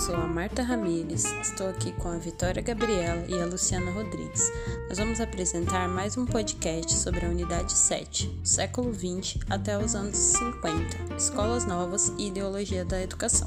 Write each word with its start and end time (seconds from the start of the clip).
sou 0.00 0.14
a 0.14 0.26
Marta 0.26 0.62
Ramires, 0.62 1.26
estou 1.42 1.68
aqui 1.68 1.92
com 1.92 2.08
a 2.08 2.16
Vitória 2.16 2.62
Gabriela 2.62 3.22
e 3.28 3.38
a 3.38 3.44
Luciana 3.44 3.90
Rodrigues. 3.90 4.50
Nós 4.88 4.96
vamos 4.96 5.20
apresentar 5.20 5.86
mais 5.88 6.16
um 6.16 6.24
podcast 6.24 6.94
sobre 6.94 7.26
a 7.26 7.28
Unidade 7.28 7.74
7, 7.74 8.40
século 8.42 8.92
20 8.92 9.40
até 9.50 9.76
os 9.76 9.94
anos 9.94 10.16
50, 10.16 11.16
escolas 11.18 11.66
novas 11.66 12.14
e 12.16 12.28
ideologia 12.28 12.82
da 12.82 12.98
educação. 13.02 13.46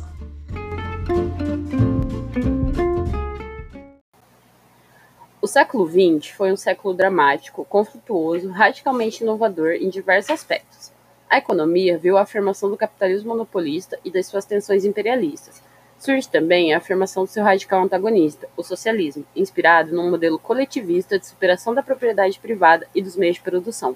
O 5.42 5.48
século 5.48 5.88
XX 5.88 6.30
foi 6.30 6.52
um 6.52 6.58
século 6.58 6.94
dramático, 6.94 7.66
conflituoso, 7.66 8.52
radicalmente 8.52 9.24
inovador 9.24 9.72
em 9.72 9.90
diversos 9.90 10.30
aspectos. 10.30 10.92
A 11.28 11.40
economia 11.40 11.98
viu 11.98 12.16
a 12.16 12.22
afirmação 12.22 12.70
do 12.70 12.78
capitalismo 12.78 13.30
monopolista 13.30 13.98
e 14.06 14.12
das 14.12 14.28
suas 14.28 14.46
tensões 14.46 14.86
imperialistas. 14.86 15.73
Surge 16.04 16.28
também 16.28 16.74
a 16.74 16.80
afirmação 16.80 17.24
do 17.24 17.30
seu 17.30 17.46
radical 17.46 17.82
antagonista, 17.82 18.50
o 18.58 18.62
socialismo, 18.62 19.26
inspirado 19.34 19.96
num 19.96 20.12
modelo 20.12 20.38
coletivista 20.38 21.18
de 21.18 21.26
superação 21.26 21.74
da 21.74 21.82
propriedade 21.82 22.38
privada 22.40 22.86
e 22.94 23.02
dos 23.02 23.16
meios 23.16 23.38
de 23.38 23.42
produção. 23.42 23.96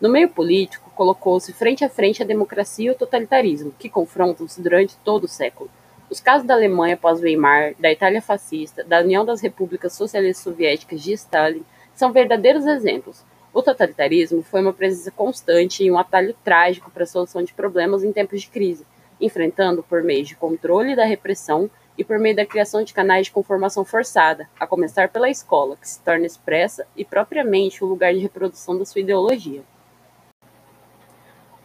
No 0.00 0.08
meio 0.08 0.30
político, 0.30 0.90
colocou-se 0.96 1.52
frente 1.52 1.84
a 1.84 1.90
frente 1.90 2.22
a 2.22 2.26
democracia 2.26 2.86
e 2.86 2.90
o 2.90 2.94
totalitarismo, 2.94 3.74
que 3.78 3.90
confrontam-se 3.90 4.62
durante 4.62 4.96
todo 5.04 5.24
o 5.24 5.28
século. 5.28 5.68
Os 6.08 6.20
casos 6.20 6.46
da 6.46 6.54
Alemanha 6.54 6.96
pós-Weimar, 6.96 7.74
da 7.78 7.92
Itália 7.92 8.22
fascista, 8.22 8.82
da 8.82 9.00
União 9.00 9.22
das 9.22 9.42
Repúblicas 9.42 9.92
Socialistas 9.92 10.42
Soviéticas 10.42 11.02
de 11.02 11.12
Stalin 11.12 11.66
são 11.94 12.14
verdadeiros 12.14 12.64
exemplos, 12.64 13.22
o 13.52 13.62
totalitarismo 13.62 14.42
foi 14.42 14.60
uma 14.60 14.72
presença 14.72 15.10
constante 15.10 15.82
e 15.82 15.90
um 15.90 15.98
atalho 15.98 16.34
trágico 16.44 16.90
para 16.90 17.02
a 17.02 17.06
solução 17.06 17.42
de 17.42 17.52
problemas 17.52 18.04
em 18.04 18.12
tempos 18.12 18.42
de 18.42 18.48
crise, 18.48 18.86
enfrentando 19.20 19.82
por 19.82 20.02
meio 20.02 20.24
de 20.24 20.36
controle 20.36 20.96
da 20.96 21.04
repressão 21.04 21.70
e 21.96 22.04
por 22.04 22.18
meio 22.18 22.36
da 22.36 22.46
criação 22.46 22.82
de 22.82 22.94
canais 22.94 23.26
de 23.26 23.32
conformação 23.32 23.84
forçada, 23.84 24.48
a 24.58 24.66
começar 24.66 25.08
pela 25.08 25.28
escola, 25.28 25.76
que 25.76 25.88
se 25.88 26.00
torna 26.00 26.26
expressa 26.26 26.86
e 26.96 27.04
propriamente 27.04 27.84
o 27.84 27.86
lugar 27.86 28.12
de 28.12 28.20
reprodução 28.20 28.78
da 28.78 28.84
sua 28.84 29.00
ideologia. 29.00 29.62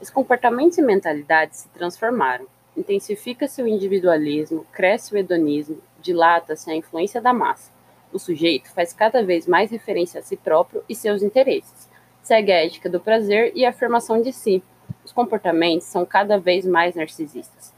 Os 0.01 0.09
comportamentos 0.09 0.77
e 0.77 0.81
mentalidades 0.81 1.59
se 1.59 1.69
transformaram. 1.69 2.45
Intensifica-se 2.75 3.61
o 3.61 3.67
individualismo, 3.67 4.65
cresce 4.71 5.13
o 5.13 5.17
hedonismo, 5.17 5.81
dilata-se 6.01 6.69
a 6.69 6.75
influência 6.75 7.21
da 7.21 7.31
massa 7.31 7.75
o 8.15 8.19
sujeito 8.19 8.71
faz 8.71 8.93
cada 8.93 9.21
vez 9.21 9.45
mais 9.45 9.69
referência 9.69 10.19
a 10.19 10.23
si 10.23 10.37
próprio 10.37 10.83
e 10.87 10.95
seus 10.95 11.21
interesses. 11.21 11.89
Segue 12.23 12.51
a 12.51 12.65
ética 12.65 12.89
do 12.89 12.99
prazer 12.99 13.51
e 13.53 13.65
a 13.65 13.69
afirmação 13.69 14.21
de 14.21 14.31
si. 14.31 14.63
Os 15.05 15.11
comportamentos 15.11 15.85
são 15.85 16.03
cada 16.03 16.39
vez 16.39 16.65
mais 16.65 16.95
narcisistas. 16.95 17.71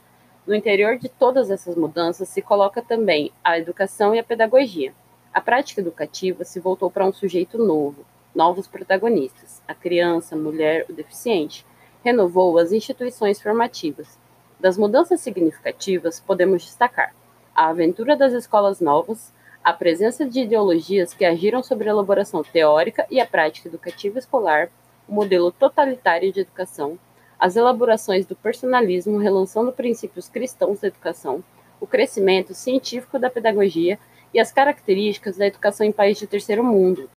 No 0.46 0.54
interior 0.54 0.96
de 0.96 1.10
todas 1.10 1.50
essas 1.50 1.76
mudanças 1.76 2.26
se 2.30 2.40
coloca 2.40 2.80
também 2.80 3.30
a 3.44 3.58
educação 3.58 4.14
e 4.14 4.18
a 4.18 4.24
pedagogia. 4.24 4.94
A 5.30 5.38
prática 5.38 5.82
educativa 5.82 6.42
se 6.42 6.58
voltou 6.58 6.90
para 6.90 7.04
um 7.04 7.12
sujeito 7.12 7.58
novo, 7.58 8.06
novos 8.34 8.66
protagonistas, 8.66 9.62
a 9.68 9.74
criança, 9.74 10.34
a 10.34 10.38
mulher, 10.38 10.86
o 10.88 10.92
deficiente. 10.94 11.66
Renovou 12.02 12.56
as 12.56 12.72
instituições 12.72 13.42
formativas. 13.42 14.18
Das 14.58 14.78
mudanças 14.78 15.20
significativas, 15.20 16.18
podemos 16.18 16.62
destacar 16.62 17.14
a 17.54 17.68
aventura 17.68 18.16
das 18.16 18.32
escolas 18.32 18.80
novas, 18.80 19.34
a 19.62 19.74
presença 19.74 20.24
de 20.24 20.40
ideologias 20.40 21.12
que 21.12 21.26
agiram 21.26 21.62
sobre 21.62 21.90
a 21.90 21.92
elaboração 21.92 22.42
teórica 22.42 23.06
e 23.10 23.20
a 23.20 23.26
prática 23.26 23.68
educativa 23.68 24.18
escolar, 24.18 24.70
o 25.06 25.12
modelo 25.12 25.52
totalitário 25.52 26.32
de 26.32 26.40
educação, 26.40 26.98
as 27.38 27.56
elaborações 27.56 28.26
do 28.26 28.34
personalismo 28.34 29.18
relançando 29.18 29.72
princípios 29.72 30.28
cristãos 30.28 30.80
da 30.80 30.88
educação, 30.88 31.42
o 31.80 31.86
crescimento 31.86 32.54
científico 32.54 33.18
da 33.18 33.30
pedagogia 33.30 33.98
e 34.34 34.40
as 34.40 34.52
características 34.52 35.36
da 35.36 35.46
educação 35.46 35.86
em 35.86 35.92
países 35.92 36.20
de 36.20 36.26
terceiro 36.26 36.64
mundo. 36.64 37.08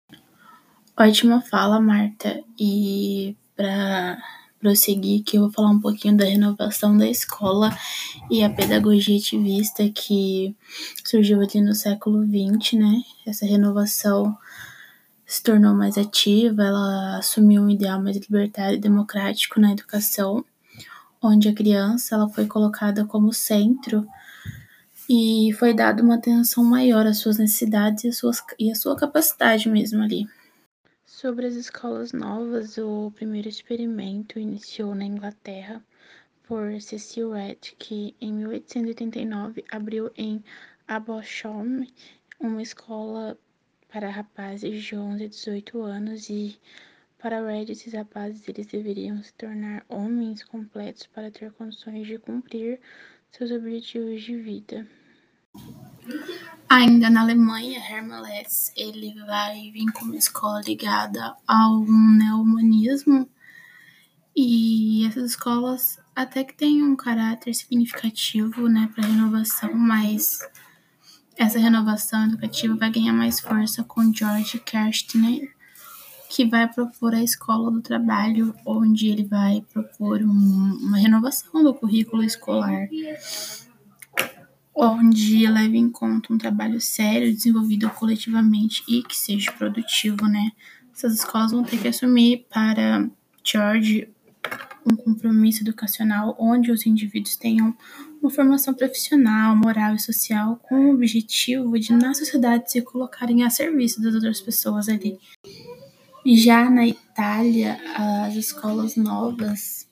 Ótima 0.97 1.41
fala, 1.41 1.79
Marta. 1.79 2.43
E 2.59 3.35
para 3.55 4.17
prosseguir 4.59 5.23
que 5.23 5.37
eu 5.37 5.41
vou 5.41 5.51
falar 5.51 5.71
um 5.71 5.79
pouquinho 5.79 6.15
da 6.15 6.25
renovação 6.25 6.95
da 6.95 7.07
escola 7.07 7.75
e 8.29 8.43
a 8.43 8.49
pedagogia 8.49 9.17
ativista 9.17 9.89
que 9.89 10.55
surgiu 11.03 11.41
ali 11.41 11.61
no 11.61 11.73
século 11.73 12.23
XX, 12.23 12.73
né? 12.73 13.01
Essa 13.25 13.45
renovação 13.45 14.37
se 15.31 15.41
tornou 15.41 15.73
mais 15.73 15.97
ativa, 15.97 16.61
ela 16.61 17.17
assumiu 17.17 17.61
um 17.61 17.69
ideal 17.69 18.03
mais 18.03 18.17
libertário 18.17 18.75
e 18.75 18.81
democrático 18.81 19.61
na 19.61 19.71
educação, 19.71 20.43
onde 21.21 21.47
a 21.47 21.53
criança 21.53 22.15
ela 22.15 22.27
foi 22.27 22.45
colocada 22.47 23.05
como 23.05 23.31
centro 23.31 24.05
e 25.09 25.53
foi 25.57 25.73
dada 25.73 26.03
uma 26.03 26.15
atenção 26.15 26.65
maior 26.65 27.07
às 27.07 27.19
suas 27.19 27.37
necessidades 27.37 28.03
e, 28.03 28.07
às 28.09 28.17
suas, 28.17 28.43
e 28.59 28.69
à 28.69 28.75
sua 28.75 28.93
capacidade 28.97 29.69
mesmo 29.69 30.03
ali. 30.03 30.27
Sobre 31.05 31.45
as 31.45 31.53
escolas 31.53 32.11
novas, 32.11 32.77
o 32.77 33.09
primeiro 33.15 33.47
experimento 33.47 34.37
iniciou 34.37 34.93
na 34.93 35.05
Inglaterra 35.05 35.81
por 36.43 36.81
Cecil 36.81 37.31
Rhett, 37.31 37.73
que 37.79 38.13
em 38.19 38.33
1889 38.33 39.63
abriu 39.71 40.11
em 40.17 40.43
Abersham 40.85 41.87
uma 42.37 42.61
escola 42.61 43.37
para 43.91 44.09
rapazes 44.09 44.83
de 44.83 44.95
11 44.95 45.23
a 45.23 45.27
18 45.27 45.81
anos 45.81 46.29
e 46.29 46.57
para 47.19 47.45
Red, 47.45 47.65
esses 47.71 47.93
rapazes 47.93 48.47
eles 48.47 48.65
deveriam 48.65 49.21
se 49.21 49.31
tornar 49.33 49.85
homens 49.87 50.43
completos 50.43 51.05
para 51.07 51.29
ter 51.29 51.51
condições 51.51 52.07
de 52.07 52.17
cumprir 52.17 52.79
seus 53.31 53.51
objetivos 53.51 54.23
de 54.23 54.37
vida. 54.37 54.87
Ainda 56.67 57.09
na 57.09 57.21
Alemanha, 57.21 57.79
Hermann 57.79 58.23
ele 58.75 59.13
vai 59.25 59.69
vir 59.71 59.91
com 59.91 60.05
uma 60.05 60.15
escola 60.15 60.61
ligada 60.61 61.35
ao 61.45 61.81
neohumanismo 61.85 63.29
e 64.35 65.05
essas 65.05 65.31
escolas 65.31 65.99
até 66.15 66.43
que 66.43 66.53
têm 66.53 66.81
um 66.81 66.95
caráter 66.95 67.53
significativo, 67.53 68.67
né, 68.67 68.89
para 68.95 69.05
renovação, 69.05 69.73
mas 69.73 70.39
essa 71.37 71.59
renovação 71.59 72.25
educativa 72.25 72.75
vai 72.75 72.91
ganhar 72.91 73.13
mais 73.13 73.39
força 73.39 73.83
com 73.83 74.13
George 74.13 74.59
Kerstner, 74.59 75.53
que 76.29 76.45
vai 76.45 76.67
propor 76.67 77.13
a 77.13 77.23
escola 77.23 77.71
do 77.71 77.81
trabalho, 77.81 78.55
onde 78.65 79.07
ele 79.07 79.25
vai 79.25 79.65
propor 79.73 80.21
um, 80.21 80.77
uma 80.81 80.97
renovação 80.97 81.63
do 81.63 81.73
currículo 81.73 82.23
escolar 82.23 82.87
onde 84.73 85.45
leve 85.47 85.77
em 85.77 85.89
conta 85.89 86.33
um 86.33 86.37
trabalho 86.37 86.79
sério, 86.79 87.31
desenvolvido 87.31 87.89
coletivamente 87.89 88.83
e 88.87 89.03
que 89.03 89.15
seja 89.15 89.51
produtivo, 89.51 90.27
né? 90.27 90.51
Essas 90.93 91.13
escolas 91.13 91.51
vão 91.51 91.63
ter 91.63 91.79
que 91.79 91.87
assumir 91.87 92.45
para 92.49 93.07
George 93.43 94.09
um 94.85 94.95
compromisso 94.95 95.61
educacional 95.61 96.35
onde 96.39 96.71
os 96.71 96.85
indivíduos 96.85 97.35
tenham 97.35 97.75
uma 98.21 98.29
formação 98.29 98.73
profissional, 98.73 99.55
moral 99.55 99.95
e 99.95 99.99
social 99.99 100.59
com 100.63 100.75
o 100.75 100.93
objetivo 100.93 101.77
de 101.79 101.91
na 101.93 102.13
sociedade 102.13 102.71
se 102.71 102.81
colocarem 102.81 103.43
a 103.43 103.49
serviço 103.49 104.01
das 104.01 104.13
outras 104.13 104.39
pessoas 104.39 104.87
ali. 104.87 105.17
Já 106.25 106.69
na 106.69 106.87
Itália, 106.87 107.79
as 107.95 108.35
escolas 108.35 108.95
novas 108.95 109.89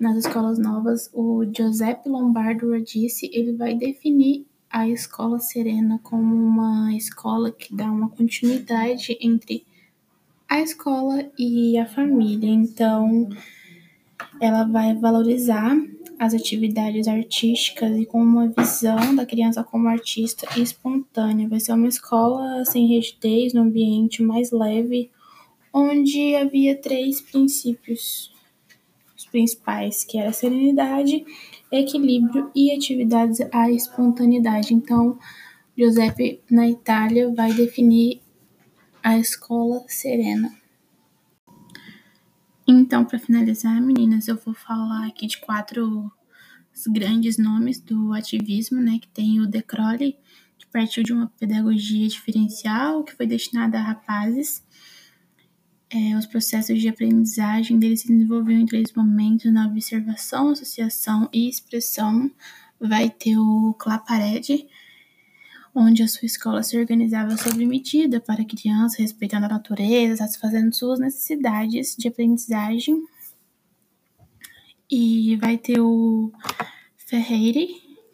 nas 0.00 0.16
escolas 0.16 0.58
novas, 0.58 1.10
o 1.12 1.44
Giuseppe 1.44 2.08
Lombardo 2.08 2.72
Radice 2.72 3.30
ele 3.34 3.52
vai 3.52 3.74
definir 3.74 4.46
a 4.70 4.88
escola 4.88 5.38
serena 5.38 6.00
como 6.02 6.34
uma 6.34 6.94
escola 6.94 7.52
que 7.52 7.74
dá 7.74 7.84
uma 7.84 8.08
continuidade 8.08 9.18
entre 9.20 9.62
a 10.48 10.60
escola 10.60 11.30
e 11.38 11.76
a 11.76 11.84
família. 11.84 12.48
Então, 12.48 13.28
ela 14.40 14.64
vai 14.64 14.94
valorizar 14.94 15.76
as 16.20 16.34
atividades 16.34 17.08
artísticas 17.08 17.96
e 17.96 18.04
com 18.04 18.22
uma 18.22 18.46
visão 18.46 19.16
da 19.16 19.24
criança 19.24 19.64
como 19.64 19.88
artista 19.88 20.46
espontânea. 20.60 21.48
Vai 21.48 21.58
ser 21.58 21.72
uma 21.72 21.88
escola 21.88 22.62
sem 22.66 22.86
rigidez, 22.86 23.54
no 23.54 23.62
ambiente 23.62 24.22
mais 24.22 24.52
leve, 24.52 25.10
onde 25.72 26.36
havia 26.36 26.76
três 26.76 27.22
princípios 27.22 28.30
principais, 29.30 30.04
que 30.04 30.18
era 30.18 30.30
serenidade, 30.30 31.24
equilíbrio 31.72 32.50
e 32.54 32.70
atividades 32.70 33.40
à 33.50 33.70
espontaneidade. 33.70 34.74
Então, 34.74 35.18
Giuseppe 35.74 36.42
na 36.50 36.68
Itália 36.68 37.32
vai 37.32 37.54
definir 37.54 38.20
a 39.02 39.16
escola 39.18 39.82
serena. 39.88 40.59
Então, 42.70 43.04
para 43.04 43.18
finalizar, 43.18 43.80
meninas, 43.80 44.28
eu 44.28 44.36
vou 44.36 44.54
falar 44.54 45.06
aqui 45.06 45.26
de 45.26 45.38
quatro 45.38 46.10
grandes 46.88 47.36
nomes 47.36 47.80
do 47.80 48.12
ativismo, 48.12 48.80
né? 48.80 48.98
Que 49.00 49.08
tem 49.08 49.40
o 49.40 49.46
De 49.46 49.62
Crowley, 49.62 50.16
que 50.58 50.66
partiu 50.66 51.02
de 51.02 51.12
uma 51.12 51.26
pedagogia 51.38 52.06
diferencial 52.08 53.02
que 53.02 53.14
foi 53.14 53.26
destinada 53.26 53.78
a 53.78 53.82
rapazes 53.82 54.62
é, 55.90 56.16
os 56.16 56.24
processos 56.24 56.80
de 56.80 56.88
aprendizagem 56.88 57.76
dele 57.78 57.96
se 57.96 58.06
desenvolviam 58.06 58.60
em 58.60 58.66
três 58.66 58.92
momentos: 58.94 59.52
na 59.52 59.66
observação, 59.66 60.50
associação 60.50 61.28
e 61.32 61.48
expressão. 61.48 62.30
vai 62.78 63.10
ter 63.10 63.36
o 63.36 63.74
Claparede, 63.78 64.66
onde 65.74 66.02
a 66.02 66.08
sua 66.08 66.26
escola 66.26 66.62
se 66.62 66.76
organizava 66.76 67.36
sob 67.36 67.64
medida 67.64 68.20
para 68.20 68.44
crianças, 68.44 68.98
respeitando 68.98 69.46
a 69.46 69.50
natureza, 69.50 70.16
satisfazendo 70.16 70.74
suas 70.74 70.98
necessidades 70.98 71.96
de 71.96 72.08
aprendizagem. 72.08 73.02
E 74.90 75.36
vai 75.36 75.56
ter 75.56 75.80
o 75.80 76.32
Ferreira, 76.96 77.60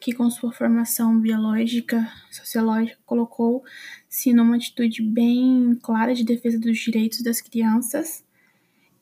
que 0.01 0.13
com 0.13 0.31
sua 0.31 0.53
formação 0.53 1.19
biológica, 1.19 2.07
sociológica, 2.31 2.99
colocou-se 3.07 4.33
numa 4.33 4.57
atitude 4.57 5.03
bem 5.03 5.79
clara 5.83 6.15
de 6.15 6.25
defesa 6.25 6.59
dos 6.59 6.79
direitos 6.79 7.23
das 7.23 7.41
crianças. 7.41 8.23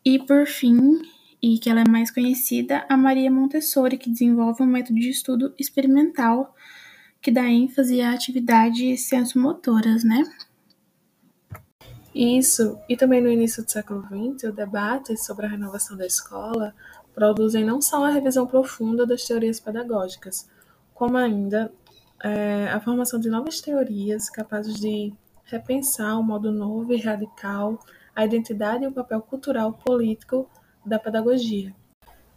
E 0.04 0.18
por 0.18 0.46
fim, 0.46 1.02
e 1.42 1.58
que 1.58 1.68
ela 1.68 1.80
é 1.80 1.88
mais 1.88 2.10
conhecida, 2.10 2.86
a 2.88 2.96
Maria 2.96 3.30
Montessori, 3.30 3.98
que 3.98 4.08
desenvolve 4.08 4.62
um 4.62 4.66
método 4.66 4.98
de 4.98 5.10
estudo 5.10 5.52
experimental 5.58 6.54
que 7.24 7.30
dá 7.30 7.48
ênfase 7.48 8.02
a 8.02 8.12
atividades 8.12 9.08
sensomotoras, 9.08 10.04
né? 10.04 10.22
Isso, 12.14 12.78
e 12.86 12.98
também 12.98 13.22
no 13.22 13.30
início 13.30 13.64
do 13.64 13.70
século 13.70 14.02
XX, 14.02 14.50
o 14.50 14.52
debate 14.52 15.16
sobre 15.16 15.46
a 15.46 15.48
renovação 15.48 15.96
da 15.96 16.06
escola 16.06 16.74
produzem 17.14 17.64
não 17.64 17.80
só 17.80 18.04
a 18.04 18.10
revisão 18.10 18.46
profunda 18.46 19.06
das 19.06 19.24
teorias 19.24 19.58
pedagógicas, 19.58 20.50
como 20.92 21.16
ainda 21.16 21.72
é, 22.22 22.68
a 22.68 22.78
formação 22.78 23.18
de 23.18 23.30
novas 23.30 23.58
teorias 23.58 24.28
capazes 24.28 24.78
de 24.78 25.10
repensar 25.44 26.18
um 26.18 26.22
modo 26.22 26.52
novo 26.52 26.92
e 26.92 27.00
radical 27.00 27.80
a 28.14 28.26
identidade 28.26 28.84
e 28.84 28.86
o 28.86 28.92
papel 28.92 29.22
cultural 29.22 29.72
político 29.72 30.46
da 30.84 30.98
pedagogia. 30.98 31.74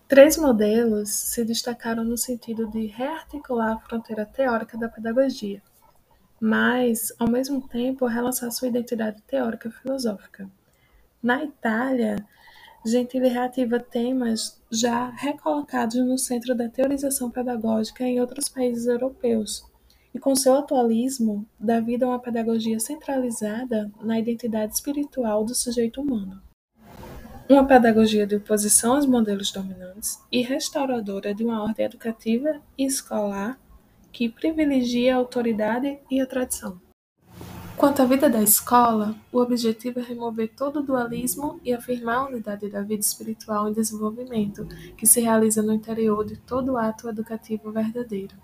Três 0.07 0.38
modelos 0.38 1.09
se 1.09 1.44
destacaram 1.44 2.01
no 2.01 2.18
sentido 2.18 2.65
de 2.65 2.86
rearticular 2.86 3.74
a 3.74 3.80
fronteira 3.80 4.25
teórica 4.25 4.77
da 4.77 4.88
pedagogia, 4.88 5.62
mas, 6.39 7.12
ao 7.19 7.30
mesmo 7.30 7.68
tempo, 7.68 8.06
relançar 8.06 8.50
sua 8.54 8.69
identidade 8.69 9.21
teórica 9.24 9.69
filosófica. 9.69 10.50
Na 11.21 11.44
Itália, 11.44 12.25
Gentili 12.86 13.27
reativa 13.27 13.81
temas 13.81 14.62
já 14.71 15.09
recolocados 15.09 15.98
no 15.98 16.18
centro 16.18 16.56
da 16.56 16.69
teorização 16.69 17.30
pedagógica 17.30 18.06
em 18.06 18.21
outros 18.21 18.48
países 18.48 18.86
europeus, 18.86 19.65
e 20.15 20.19
com 20.19 20.33
seu 20.38 20.53
atualismo, 20.53 21.45
dá 21.60 21.81
vida 21.81 22.06
a 22.06 22.10
uma 22.10 22.19
pedagogia 22.19 22.80
centralizada 22.80 23.92
na 24.00 24.18
identidade 24.18 24.74
espiritual 24.74 25.44
do 25.44 25.53
sujeito 25.53 26.00
humano 26.00 26.42
uma 27.49 27.65
pedagogia 27.65 28.27
de 28.27 28.35
oposição 28.35 28.95
aos 28.95 29.05
modelos 29.05 29.51
dominantes 29.51 30.19
e 30.31 30.41
restauradora 30.41 31.33
de 31.33 31.45
uma 31.45 31.63
ordem 31.63 31.85
educativa 31.85 32.59
e 32.77 32.85
escolar 32.85 33.57
que 34.11 34.27
privilegia 34.27 35.15
a 35.15 35.17
autoridade 35.17 35.97
e 36.11 36.19
a 36.19 36.25
tradição. 36.25 36.79
Quanto 37.77 38.01
à 38.01 38.05
vida 38.05 38.29
da 38.29 38.41
escola, 38.41 39.15
o 39.31 39.39
objetivo 39.39 39.99
é 39.99 40.03
remover 40.03 40.51
todo 40.57 40.79
o 40.79 40.83
dualismo 40.83 41.59
e 41.63 41.71
afirmar 41.71 42.17
a 42.17 42.25
unidade 42.25 42.67
da 42.69 42.81
vida 42.81 43.01
espiritual 43.01 43.69
em 43.69 43.73
desenvolvimento, 43.73 44.67
que 44.97 45.05
se 45.05 45.21
realiza 45.21 45.61
no 45.61 45.71
interior 45.71 46.25
de 46.25 46.38
todo 46.38 46.75
ato 46.75 47.07
educativo 47.07 47.71
verdadeiro. 47.71 48.35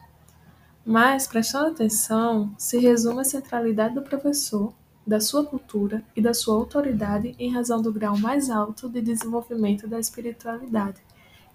Mas, 0.85 1.25
prestando 1.25 1.71
atenção, 1.71 2.53
se 2.57 2.77
resume 2.77 3.21
a 3.21 3.25
centralidade 3.25 3.95
do 3.95 4.03
professor 4.03 4.71
da 5.05 5.19
sua 5.19 5.44
cultura 5.45 6.03
e 6.15 6.21
da 6.21 6.33
sua 6.33 6.55
autoridade 6.55 7.35
em 7.38 7.51
razão 7.51 7.81
do 7.81 7.91
grau 7.91 8.17
mais 8.17 8.50
alto 8.50 8.88
de 8.89 9.01
desenvolvimento 9.01 9.88
da 9.88 10.00
espiritualidade, 10.00 11.01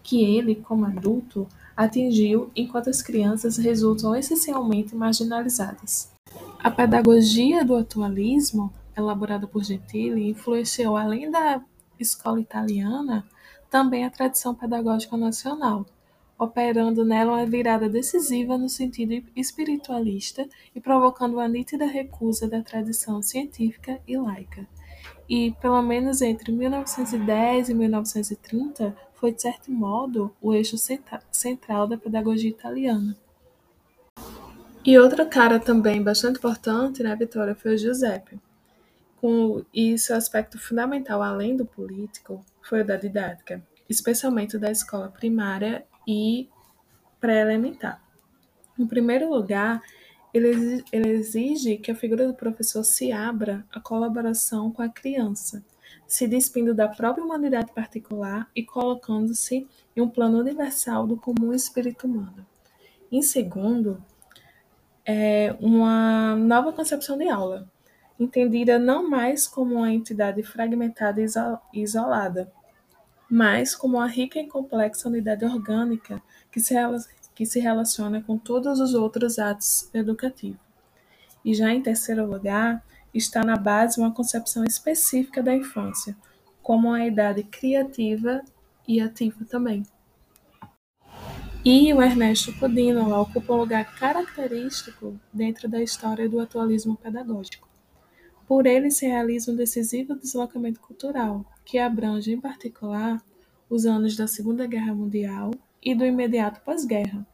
que 0.03 0.23
ele, 0.23 0.55
como 0.55 0.85
adulto, 0.85 1.47
atingiu 1.77 2.51
enquanto 2.55 2.91
as 2.91 3.03
crianças 3.03 3.57
resultam 3.57 4.15
essencialmente 4.15 4.95
marginalizadas. 4.95 6.13
A 6.63 6.71
pedagogia 6.71 7.65
do 7.65 7.77
atualismo, 7.77 8.73
elaborada 8.97 9.47
por 9.47 9.65
Gentili, 9.65 10.29
influenciou, 10.29 10.97
além 10.97 11.31
da 11.31 11.63
escola 11.99 12.41
italiana, 12.41 13.25
também 13.71 14.05
a 14.05 14.11
tradição 14.11 14.55
pedagógica 14.55 15.17
nacional 15.17 15.87
operando 16.39 17.05
nela 17.05 17.33
uma 17.33 17.47
virada 17.47 17.89
decisiva 17.89 18.57
no 18.57 18.69
sentido 18.69 19.27
espiritualista 19.35 20.49
e 20.75 20.81
provocando 20.81 21.35
uma 21.35 21.49
nítida 21.49 21.85
recusa 21.85 22.47
da 22.47 22.63
tradição 22.63 23.21
científica 23.21 24.01
e 24.07 24.17
laica. 24.17 24.67
E, 25.29 25.53
pelo 25.61 25.83
menos 25.83 26.23
entre 26.23 26.53
1910 26.53 27.69
e 27.69 27.75
1930, 27.75 28.97
foi, 29.15 29.33
de 29.33 29.43
certo 29.43 29.71
modo, 29.71 30.35
o 30.41 30.55
eixo 30.55 30.77
central 31.33 31.87
da 31.87 31.99
pedagogia 31.99 32.49
italiana. 32.49 33.17
E 34.85 34.97
outra 34.99 35.27
cara 35.27 35.59
também 35.59 36.03
bastante 36.03 36.39
importante 36.39 37.03
na 37.03 37.15
vitória 37.15 37.55
foi 37.55 37.75
o 37.75 37.77
Giuseppe. 37.77 38.41
Com, 39.21 39.65
seu 39.99 40.17
aspecto 40.17 40.59
fundamental, 40.59 41.21
além 41.21 41.57
do 41.57 41.67
político, 41.67 42.43
foi 42.63 42.83
o 42.83 42.87
da 42.87 42.97
didática, 42.97 43.61
especialmente 43.89 44.57
da 44.57 44.71
escola 44.71 45.09
primária 45.09 45.85
e 46.09 46.49
pré-elementar. 47.21 48.03
Em 48.79 48.87
primeiro 48.87 49.29
lugar, 49.29 49.83
ele 50.33 50.83
exige 50.93 51.77
que 51.77 51.91
a 51.91 51.95
figura 51.95 52.27
do 52.27 52.33
professor 52.33 52.83
se 52.83 53.13
abra 53.13 53.67
à 53.71 53.79
colaboração 53.79 54.71
com 54.71 54.81
a 54.81 54.89
criança, 54.89 55.63
se 56.07 56.27
despindo 56.27 56.75
da 56.75 56.89
própria 56.89 57.23
humanidade 57.23 57.73
particular 57.73 58.49
e 58.57 58.65
colocando-se 58.65 59.69
em 59.95 60.01
um 60.01 60.09
plano 60.09 60.39
universal 60.39 61.07
do 61.07 61.17
comum 61.17 61.53
espírito 61.53 62.07
humano. 62.07 62.47
Em 63.13 63.21
segundo, 63.21 64.03
é 65.05 65.55
uma 65.61 66.37
nova 66.37 66.73
concepção 66.73 67.19
de 67.19 67.29
aula, 67.29 67.69
entendida 68.19 68.79
não 68.79 69.09
mais 69.09 69.47
como 69.47 69.77
uma 69.77 69.93
entidade 69.93 70.43
fragmentada 70.43 71.21
e 71.21 71.83
isolada, 71.83 72.51
mas 73.31 73.75
como 73.75 73.99
uma 73.99 74.07
rica 74.07 74.39
e 74.39 74.47
complexa 74.47 75.09
unidade 75.09 75.45
orgânica 75.45 76.23
que 76.51 76.61
se, 76.61 76.75
que 77.35 77.45
se 77.45 77.61
relaciona 77.61 78.23
com 78.23 78.39
todos 78.39 78.81
os 78.81 78.95
outros 78.95 79.39
atos 79.39 79.91
educativos. 79.93 80.61
E 81.45 81.55
já 81.55 81.73
em 81.73 81.83
terceiro 81.83 82.27
lugar, 82.27 82.85
está 83.13 83.45
na 83.45 83.57
base 83.57 84.01
uma 84.01 84.13
concepção 84.13 84.65
específica 84.65 85.43
da 85.43 85.55
infância, 85.55 86.17
como 86.63 86.89
uma 86.89 87.05
idade 87.05 87.43
criativa 87.43 88.43
e 88.87 89.01
ativa 89.01 89.45
também. 89.45 89.83
E 91.65 91.93
o 91.93 92.01
Ernesto 92.01 92.53
Podino 92.59 93.15
ocupa 93.15 93.53
um 93.53 93.59
lugar 93.59 93.85
característico 93.97 95.21
dentro 95.33 95.69
da 95.69 95.83
história 95.83 96.29
do 96.29 96.41
atualismo 96.41 96.97
pedagógico. 96.97 97.68
Por 98.49 98.67
ele 98.67 98.91
se 98.91 99.07
realiza 99.07 99.53
um 99.53 99.55
decisivo 99.55 100.17
deslocamento 100.17 100.81
cultural, 100.81 101.45
que 101.67 101.79
abrange, 101.79 102.33
em 102.33 102.41
particular, 102.41 103.23
os 103.69 103.85
anos 103.85 104.17
da 104.17 104.27
Segunda 104.27 104.67
Guerra 104.67 104.95
Mundial 104.95 105.51
e 105.83 105.95
do 105.95 106.03
imediato 106.03 106.63
pós-guerra. 106.63 107.27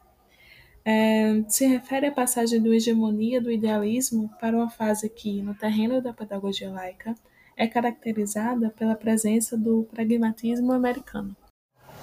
É, 0.85 1.45
se 1.49 1.67
refere 1.67 2.09
à 2.09 2.13
passagem 2.13 2.61
da 2.61 2.69
hegemonia 2.69 3.41
do 3.41 3.51
idealismo 3.51 4.29
para 4.41 4.57
uma 4.57 4.69
fase 4.69 5.09
que, 5.09 5.41
no 5.41 5.55
terreno 5.55 6.03
da 6.03 6.13
pedagogia 6.13 6.69
laica, 6.69 7.15
é 7.57 7.69
caracterizada 7.69 8.71
pela 8.71 8.97
presença 8.97 9.57
do 9.57 9.85
pragmatismo 9.93 10.73
americano. 10.73 11.37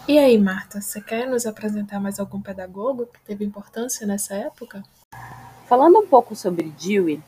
E 0.07 0.17
aí, 0.17 0.37
Marta, 0.37 0.79
você 0.79 1.01
quer 1.01 1.29
nos 1.29 1.45
apresentar 1.45 1.99
mais 1.99 2.17
algum 2.17 2.41
pedagogo 2.41 3.07
que 3.07 3.21
teve 3.25 3.43
importância 3.43 4.07
nessa 4.07 4.35
época? 4.35 4.81
Falando 5.67 5.99
um 5.99 6.07
pouco 6.07 6.33
sobre 6.33 6.71
Dewey, 6.81 7.21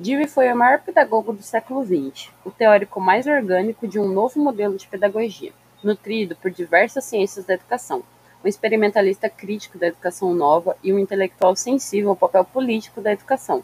Dewey 0.00 0.26
foi 0.26 0.50
o 0.50 0.56
maior 0.56 0.80
pedagogo 0.80 1.30
do 1.30 1.42
século 1.42 1.84
XX, 1.84 2.30
o 2.42 2.50
teórico 2.50 2.98
mais 2.98 3.26
orgânico 3.26 3.86
de 3.86 3.98
um 3.98 4.08
novo 4.08 4.40
modelo 4.40 4.78
de 4.78 4.86
pedagogia, 4.86 5.52
nutrido 5.84 6.34
por 6.36 6.50
diversas 6.50 7.04
ciências 7.04 7.44
da 7.44 7.52
educação, 7.52 8.02
um 8.42 8.48
experimentalista 8.48 9.28
crítico 9.28 9.76
da 9.76 9.88
educação 9.88 10.32
nova 10.32 10.74
e 10.82 10.90
um 10.90 10.98
intelectual 10.98 11.54
sensível 11.54 12.08
ao 12.08 12.16
papel 12.16 12.46
político 12.46 13.02
da 13.02 13.12
educação. 13.12 13.62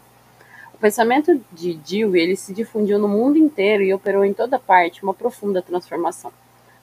O 0.75 0.77
pensamento 0.77 1.41
de 1.51 1.73
Dewey 1.73 2.21
ele 2.21 2.35
se 2.35 2.53
difundiu 2.53 2.99
no 2.99 3.07
mundo 3.07 3.39
inteiro 3.39 3.81
e 3.81 3.91
operou 3.91 4.23
em 4.23 4.31
toda 4.31 4.59
parte 4.59 5.01
uma 5.01 5.15
profunda 5.15 5.59
transformação. 5.59 6.31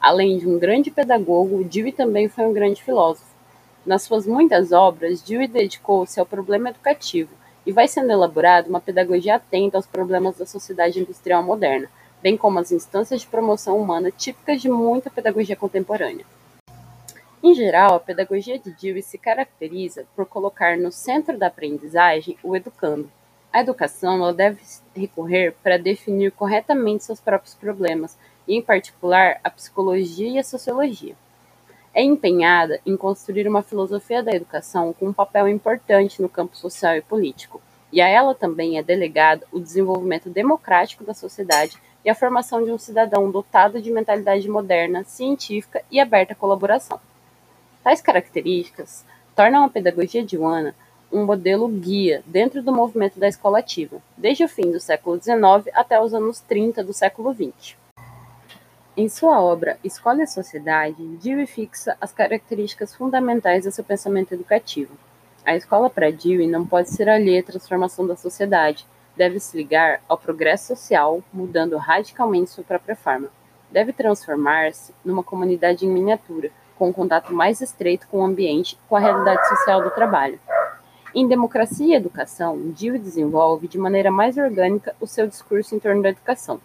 Além 0.01 0.37
de 0.37 0.49
um 0.49 0.59
grande 0.59 0.91
pedagogo, 0.91 1.63
Dewey 1.63 1.93
também 1.93 2.29
foi 2.29 2.45
um 2.45 2.53
grande 2.53 2.83
filósofo. 2.83 3.33
Nas 3.87 4.03
suas 4.03 4.27
muitas 4.27 4.73
obras, 4.73 5.23
Dewey 5.23 5.47
dedicou-se 5.47 6.19
ao 6.19 6.27
problema 6.27 6.71
educativo, 6.71 7.31
e 7.67 7.73
vai 7.73 7.89
sendo 7.89 8.11
elaborada 8.11 8.69
uma 8.69 8.81
pedagogia 8.81 9.37
atenta 9.37 9.77
aos 9.77 9.87
problemas 9.87 10.37
da 10.37 10.47
sociedade 10.47 11.01
industrial 11.01 11.43
moderna, 11.43 11.89
bem 12.23 12.37
como 12.37 12.59
as 12.59 12.73
instâncias 12.73 13.21
de 13.21 13.27
promoção 13.27 13.79
humana 13.79 14.11
típicas 14.11 14.61
de 14.61 14.69
muita 14.69 15.11
pedagogia 15.11 15.57
contemporânea. 15.57 16.25
Em 17.43 17.55
geral, 17.55 17.97
a 17.97 18.01
pedagogia 18.01 18.59
de 18.59 18.71
Dewey 18.71 19.03
se 19.03 19.19
caracteriza 19.19 20.07
por 20.17 20.25
colocar 20.25 20.79
no 20.79 20.91
centro 20.91 21.37
da 21.37 21.49
aprendizagem 21.49 22.39
o 22.43 22.57
educando. 22.57 23.11
A 23.53 23.61
educação 23.61 24.17
ela 24.17 24.33
deve 24.33 24.63
recorrer 24.97 25.55
para 25.63 25.79
definir 25.79 26.33
corretamente 26.33 27.05
seus 27.05 27.21
próprios 27.21 27.55
problemas, 27.55 28.17
e, 28.49 28.57
em 28.57 28.63
particular, 28.63 29.39
a 29.45 29.51
psicologia 29.51 30.29
e 30.29 30.39
a 30.39 30.45
sociologia. 30.45 31.15
É 31.95 32.03
empenhada 32.03 32.81
em 32.85 32.97
construir 32.97 33.47
uma 33.47 33.63
filosofia 33.63 34.23
da 34.23 34.33
educação 34.33 34.93
com 34.93 35.07
um 35.07 35.13
papel 35.13 35.49
importante 35.49 36.21
no 36.21 36.29
campo 36.29 36.57
social 36.57 36.97
e 36.97 37.01
político, 37.01 37.63
e 37.93 38.01
a 38.01 38.09
ela 38.09 38.35
também 38.35 38.77
é 38.77 38.83
delegado 38.83 39.47
o 39.53 39.61
desenvolvimento 39.61 40.29
democrático 40.29 41.05
da 41.05 41.15
sociedade 41.15 41.79
e 42.05 42.11
a 42.11 42.15
formação 42.15 42.65
de 42.65 42.73
um 42.73 42.79
cidadão 42.79 43.31
dotado 43.31 43.81
de 43.81 43.93
mentalidade 43.93 44.49
moderna, 44.49 45.05
científica 45.05 45.83
e 45.91 46.01
aberta 46.01 46.33
à 46.33 46.37
colaboração. 46.37 47.01
Tais 47.85 48.01
características 48.01 49.05
tornam 49.37 49.65
a 49.65 49.71
pedagogia 49.71 50.25
de 50.25 50.37
Wana 50.37 50.75
um 51.13 51.25
modelo 51.25 51.69
guia 51.69 52.25
dentro 52.27 52.61
do 52.61 52.73
movimento 52.73 53.21
da 53.21 53.29
escola 53.29 53.61
ativa, 53.61 54.03
desde 54.17 54.43
o 54.43 54.49
fim 54.49 54.73
do 54.73 54.81
século 54.81 55.21
XIX 55.23 55.73
até 55.73 56.01
os 56.01 56.13
anos 56.13 56.41
30 56.41 56.83
do 56.83 56.93
século 56.93 57.33
XX. 57.33 57.84
Em 58.97 59.09
sua 59.09 59.43
obra 59.43 59.77
Escola 59.83 60.23
e 60.23 60.27
Sociedade, 60.29 61.05
Dewey 61.17 61.49
fixa 61.49 61.97
as 62.01 62.13
características 62.13 62.95
fundamentais 62.95 63.65
do 63.65 63.73
seu 63.73 63.83
pensamento 63.83 64.33
educativo. 64.33 64.95
A 65.45 65.57
escola 65.57 65.91
para 65.91 66.13
Dewey 66.13 66.47
não 66.47 66.65
pode 66.65 66.91
ser 66.91 67.09
alheia 67.09 67.41
à 67.41 67.43
transformação 67.43 68.07
da 68.07 68.15
sociedade, 68.15 68.87
deve 69.17 69.41
se 69.41 69.57
ligar 69.57 70.01
ao 70.09 70.17
progresso 70.17 70.69
social, 70.69 71.25
mudando 71.33 71.77
radicalmente 71.77 72.51
sua 72.51 72.63
própria 72.63 72.95
forma. 72.95 73.31
Deve 73.69 73.93
transformar-se 73.93 74.95
numa 75.05 75.25
comunidade 75.25 75.85
em 75.85 75.91
miniatura, 75.91 76.53
com 76.79 76.89
um 76.89 76.93
contato 76.93 77.35
mais 77.35 77.61
estreito 77.61 78.07
com 78.07 78.21
o 78.21 78.25
ambiente, 78.25 78.79
com 78.89 78.95
a 78.95 79.01
realidade 79.01 79.49
social 79.49 79.83
do 79.83 79.91
trabalho. 79.91 80.39
Em 81.13 81.27
Democracia 81.27 81.95
e 81.95 81.95
Educação, 81.95 82.57
Dewey 82.71 83.01
desenvolve 83.01 83.67
de 83.67 83.77
maneira 83.77 84.13
mais 84.13 84.39
orgânica 84.39 84.95
o 85.01 85.07
seu 85.09 85.27
discurso 85.27 85.75
em 85.75 85.81
torno 85.81 86.01
da 86.01 86.11
educação 86.11 86.61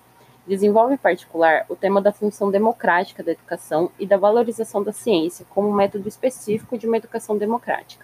Desenvolve 0.49 0.95
em 0.95 0.97
particular 0.97 1.63
o 1.69 1.75
tema 1.75 2.01
da 2.01 2.11
função 2.11 2.49
democrática 2.49 3.21
da 3.21 3.33
educação 3.33 3.91
e 3.99 4.05
da 4.07 4.17
valorização 4.17 4.81
da 4.81 4.91
ciência 4.91 5.45
como 5.47 5.71
método 5.71 6.07
específico 6.07 6.75
de 6.75 6.87
uma 6.87 6.97
educação 6.97 7.37
democrática. 7.37 8.03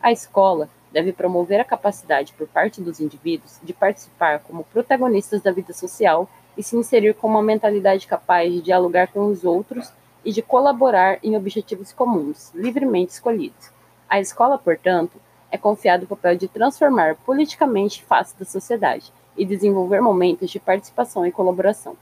A 0.00 0.10
escola 0.10 0.70
deve 0.90 1.12
promover 1.12 1.60
a 1.60 1.66
capacidade 1.66 2.32
por 2.32 2.48
parte 2.48 2.80
dos 2.80 2.98
indivíduos 2.98 3.60
de 3.62 3.74
participar 3.74 4.38
como 4.38 4.64
protagonistas 4.64 5.42
da 5.42 5.52
vida 5.52 5.74
social 5.74 6.30
e 6.56 6.62
se 6.62 6.76
inserir 6.76 7.12
com 7.12 7.28
uma 7.28 7.42
mentalidade 7.42 8.06
capaz 8.06 8.50
de 8.50 8.62
dialogar 8.62 9.08
com 9.08 9.26
os 9.26 9.44
outros 9.44 9.92
e 10.24 10.32
de 10.32 10.40
colaborar 10.40 11.18
em 11.22 11.36
objetivos 11.36 11.92
comuns, 11.92 12.50
livremente 12.54 13.12
escolhidos. 13.12 13.70
A 14.08 14.18
escola, 14.18 14.56
portanto, 14.56 15.20
é 15.50 15.58
confiado 15.58 16.04
o 16.04 16.08
papel 16.08 16.38
de 16.38 16.48
transformar 16.48 17.16
politicamente 17.16 18.02
face 18.02 18.34
da 18.38 18.46
sociedade 18.46 19.12
e 19.36 19.44
desenvolver 19.44 20.00
momentos 20.00 20.50
de 20.50 20.60
participação 20.60 21.26
e 21.26 21.32
colaboração. 21.32 21.96